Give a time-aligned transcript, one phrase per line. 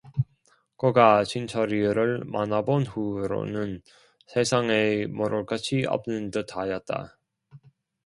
[0.77, 3.83] 그가 신철이를 만나 본 후로는
[4.25, 7.19] 세상에 모를 것이 없는 듯하였다.